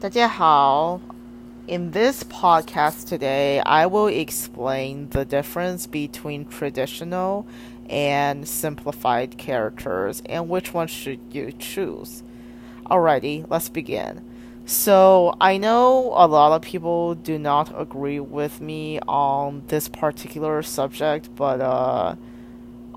[0.00, 1.00] 大家好.
[1.66, 7.44] In this podcast today, I will explain the difference between traditional
[7.88, 12.22] and simplified characters and which one should you choose.
[12.84, 14.22] Alrighty, let's begin.
[14.64, 20.62] So, I know a lot of people do not agree with me on this particular
[20.62, 22.14] subject, but uh,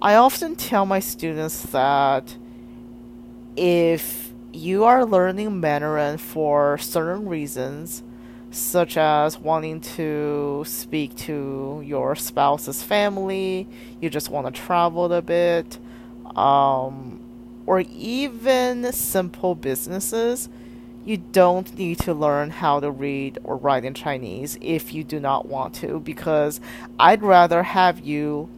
[0.00, 2.36] I often tell my students that
[3.56, 8.03] if you are learning Mandarin for certain reasons,
[8.51, 13.67] such as wanting to speak to your spouse's family,
[13.99, 15.79] you just want to travel a bit,
[16.35, 17.19] um,
[17.65, 20.49] or even simple businesses,
[21.03, 25.19] you don't need to learn how to read or write in Chinese if you do
[25.19, 26.61] not want to, because
[26.99, 28.49] I'd rather have you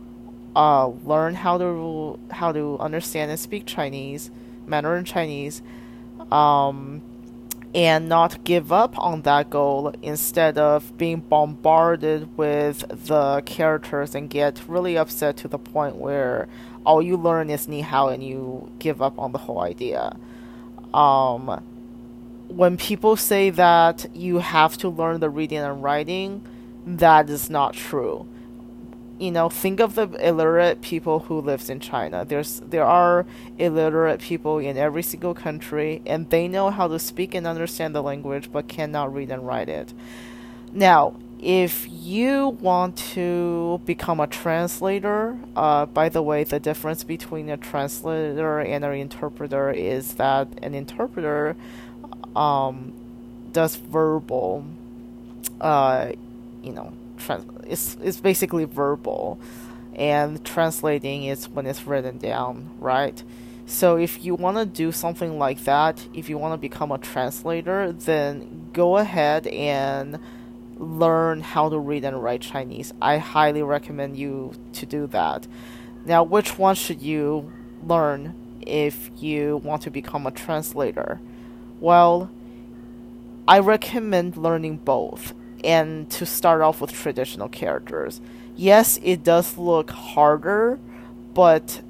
[0.55, 4.29] uh, learn how to how to understand and speak Chinese,
[4.67, 5.61] Mandarin Chinese,
[6.31, 7.01] um,
[7.73, 14.29] and not give up on that goal instead of being bombarded with the characters and
[14.29, 16.47] get really upset to the point where
[16.85, 20.15] all you learn is ni hao and you give up on the whole idea.
[20.93, 21.63] Um,
[22.47, 26.45] when people say that you have to learn the reading and writing,
[26.85, 28.27] that is not true
[29.19, 32.25] you know, think of the illiterate people who lives in China.
[32.25, 33.25] There's there are
[33.57, 38.03] illiterate people in every single country, and they know how to speak and understand the
[38.03, 39.93] language, but cannot read and write it.
[40.73, 47.49] Now, if you want to become a translator, uh, by the way, the difference between
[47.49, 51.55] a translator and an interpreter is that an interpreter
[52.35, 52.93] um,
[53.51, 54.65] does verbal,
[55.61, 56.11] uh,
[56.63, 59.39] you know, trans- it's it's basically verbal,
[59.95, 63.21] and translating is when it's written down, right?
[63.65, 66.99] So if you want to do something like that, if you want to become a
[66.99, 70.19] translator, then go ahead and
[70.77, 72.93] learn how to read and write Chinese.
[73.01, 75.47] I highly recommend you to do that.
[76.05, 77.51] Now, which one should you
[77.83, 81.19] learn if you want to become a translator?
[81.79, 82.29] Well,
[83.47, 85.33] I recommend learning both
[85.65, 88.21] and to start off with traditional characters.
[88.55, 90.79] Yes, it does look harder,
[91.33, 91.81] but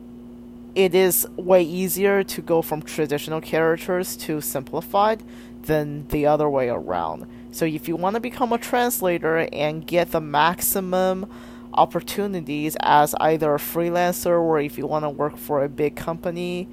[0.74, 5.24] it is way easier to go from traditional characters to simplified
[5.64, 7.28] than the other way around.
[7.52, 11.30] So if you want to become a translator and get the maximum
[11.74, 16.68] opportunities as either a freelancer or if you want to work for a big company,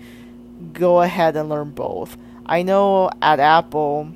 [0.72, 2.16] go ahead and learn both.
[2.46, 4.12] I know at Apple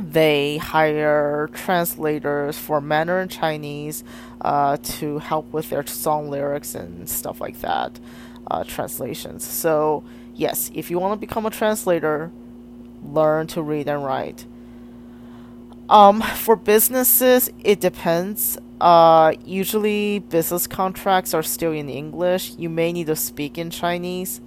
[0.00, 4.04] they hire translators for Mandarin Chinese
[4.40, 8.00] uh, to help with their song lyrics and stuff like that,
[8.50, 9.44] uh, translations.
[9.44, 10.04] So,
[10.34, 12.30] yes, if you want to become a translator,
[13.02, 14.46] learn to read and write.
[15.88, 18.58] Um, for businesses, it depends.
[18.80, 22.54] Uh, usually, business contracts are still in English.
[22.56, 24.40] You may need to speak in Chinese.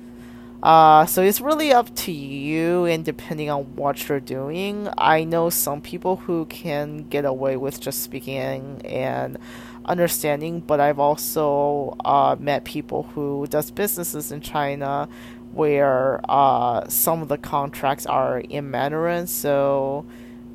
[0.64, 4.90] Uh, so it's really up to you and depending on what you're doing.
[4.98, 9.38] I know some people who can get away with just speaking and
[9.86, 15.08] understanding, but I've also uh, met people who does businesses in China
[15.52, 19.28] where uh, some of the contracts are in Mandarin.
[19.28, 20.06] So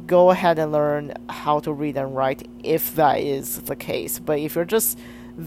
[0.06, 4.18] go ahead and learn how to read and write if that is the case.
[4.18, 4.98] But if you're just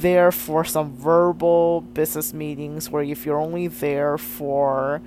[0.02, 5.02] there for some verbal business meetings where if you're only there for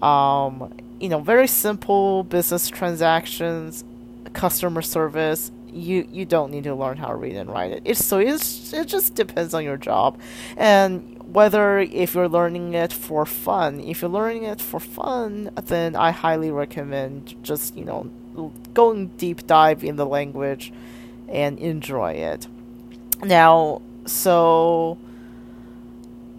[0.00, 3.84] um, you know very simple business transactions
[4.32, 7.82] customer service you you don't need to learn how to read and write it.
[7.84, 10.20] It's so it's, it just depends on your job.
[10.56, 15.96] And whether if you're learning it for fun if you're learning it for fun then
[15.96, 18.08] i highly recommend just you know
[18.74, 20.72] going deep dive in the language
[21.28, 22.46] and enjoy it.
[23.22, 24.98] Now so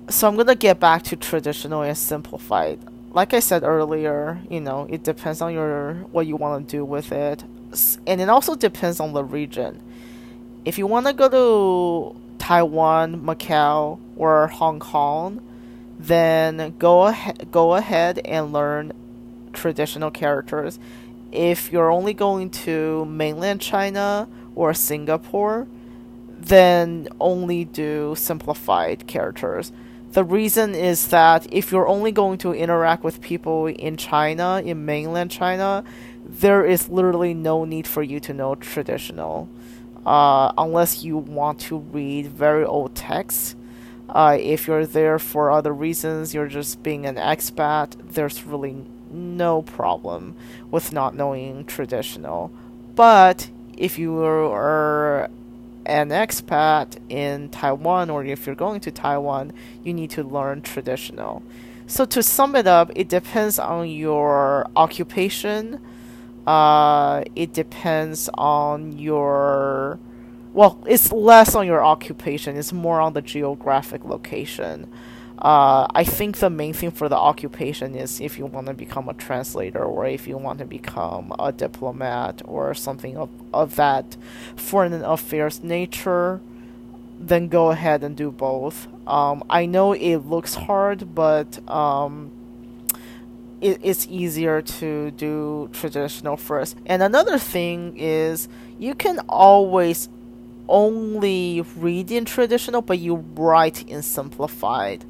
[0.09, 2.79] so I'm gonna get back to traditional and simplified.
[3.11, 6.85] Like I said earlier, you know, it depends on your what you want to do
[6.85, 7.43] with it,
[8.05, 9.81] and it also depends on the region.
[10.65, 15.41] If you want to go to Taiwan, Macau, or Hong Kong,
[15.97, 18.93] then go ahead go ahead and learn
[19.53, 20.79] traditional characters.
[21.31, 25.67] If you're only going to mainland China or Singapore,
[26.39, 29.71] then only do simplified characters.
[30.11, 34.85] The reason is that if you're only going to interact with people in China, in
[34.85, 35.83] mainland China,
[36.23, 39.49] there is literally no need for you to know traditional.
[40.05, 43.55] Uh, unless you want to read very old texts.
[44.07, 49.63] Uh, if you're there for other reasons, you're just being an expat, there's really no
[49.63, 50.35] problem
[50.69, 52.51] with not knowing traditional.
[52.95, 55.29] But if you are
[55.85, 59.53] an expat in Taiwan or if you're going to Taiwan,
[59.83, 61.43] you need to learn traditional.
[61.87, 65.79] So to sum it up, it depends on your occupation.
[66.47, 69.99] Uh, it depends on your
[70.53, 72.55] well, it's less on your occupation.
[72.55, 74.89] It's more on the geographic location.
[75.37, 79.09] Uh, I think the main thing for the occupation is if you want to become
[79.09, 84.15] a translator or if you want to become a diplomat or something of, of that
[84.55, 86.39] foreign affairs nature,
[87.19, 88.87] then go ahead and do both.
[89.07, 92.31] Um, I know it looks hard, but um,
[93.59, 96.77] it, it's easier to do traditional first.
[96.85, 98.47] And another thing is
[98.79, 100.07] you can always
[100.67, 105.05] only read in traditional, but you write in simplified.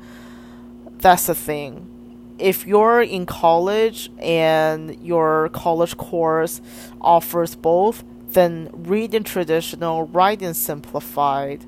[0.99, 1.89] That's the thing.
[2.37, 6.61] If you're in college and your college course
[6.99, 11.65] offers both, then read in traditional, write in simplified.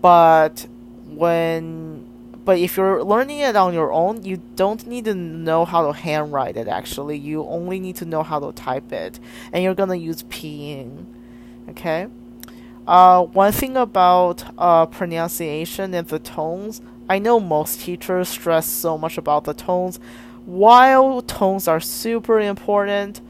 [0.00, 0.66] But
[1.06, 2.06] when
[2.44, 5.92] but if you're learning it on your own, you don't need to know how to
[5.92, 7.18] handwrite it actually.
[7.18, 9.20] You only need to know how to type it.
[9.52, 11.04] And you're gonna use pinyin.
[11.68, 12.06] Okay?
[12.88, 18.96] Uh, one thing about uh, pronunciation and the tones, I know most teachers stress so
[18.96, 20.00] much about the tones.
[20.46, 23.20] While tones are super important,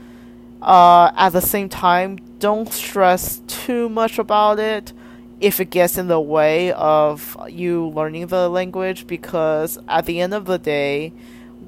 [0.63, 4.93] uh, at the same time, don't stress too much about it
[5.41, 10.35] if it gets in the way of you learning the language because at the end
[10.35, 11.13] of the day,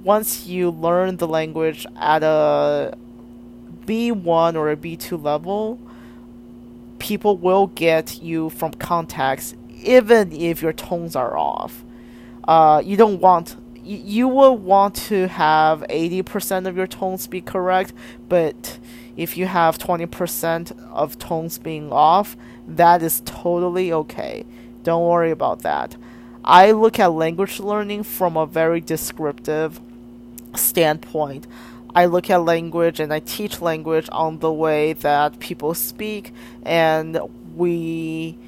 [0.05, 2.97] once you learn the language at a
[3.85, 5.81] B1 or a B2 level,
[7.01, 11.85] people will get you from context even if your tones are off.
[12.47, 17.41] Uh, you don't want you, you will want to have 80% of your tones be
[17.41, 17.93] correct,
[18.29, 18.79] but
[19.17, 22.37] if you have 20% of tones being off,
[22.69, 24.45] that is totally okay.
[24.83, 25.97] Don't worry about that.
[26.45, 29.81] I look at language learning from a very descriptive
[30.55, 31.47] standpoint.
[31.95, 36.33] I look at language and I teach language on the way that people speak,
[36.63, 37.19] and
[37.57, 38.39] we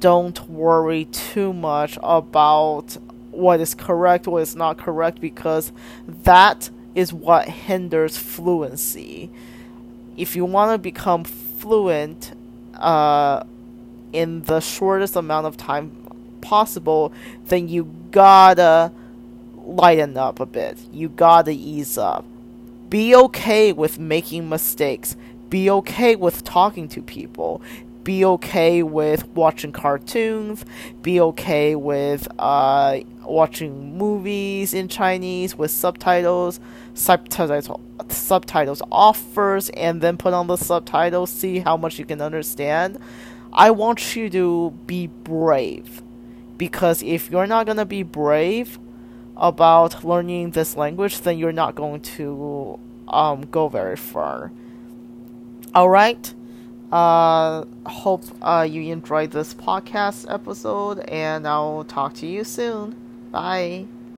[0.00, 2.96] don't worry too much about
[3.32, 5.72] what is correct, what is not correct, because
[6.06, 9.30] that is what hinders fluency.
[10.16, 12.36] If you want to become fluent
[12.74, 13.42] uh,
[14.12, 15.90] in the shortest amount of time
[16.40, 17.12] possible,
[17.46, 18.92] then you gotta
[19.56, 20.78] lighten up a bit.
[20.92, 22.24] You gotta ease up
[22.88, 25.16] be okay with making mistakes.
[25.48, 27.62] Be okay with talking to people.
[28.04, 30.64] Be okay with watching cartoons.
[31.02, 36.60] Be okay with uh, watching movies in Chinese with subtitles.
[36.94, 37.70] Subtitles,
[38.08, 41.30] subtitles off first, and then put on the subtitles.
[41.30, 42.98] See how much you can understand.
[43.52, 46.02] I want you to be brave,
[46.56, 48.78] because if you're not gonna be brave,
[49.38, 54.52] about learning this language, then you're not going to um, go very far.
[55.74, 56.34] All right.
[56.90, 62.96] Uh, hope uh, you enjoyed this podcast episode, and I'll talk to you soon.
[63.30, 63.86] Bye.